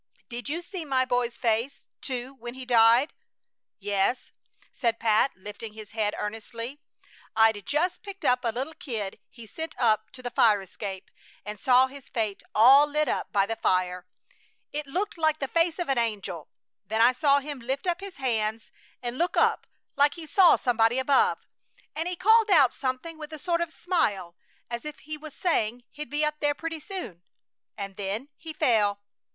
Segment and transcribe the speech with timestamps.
[0.29, 3.13] Did you see my boy's face, too, when he died?"
[3.77, 4.31] "Yes,"
[4.73, 6.79] said Pat, lifting his head earnestly.
[7.35, 11.11] "I'd just picked up a little kid he sent up to the fire escape,
[11.45, 14.07] and saw his face all lit up by the fire.
[14.73, 16.49] It looked like the face of an angel!
[16.83, 18.71] Then I saw him lift up his hands
[19.03, 21.45] and look up like he saw somebody above,
[21.95, 24.35] and he called out something with a sort of smile,
[24.67, 27.21] as if he was saying he'd be up there pretty soon!
[27.77, 28.99] And then he fell!"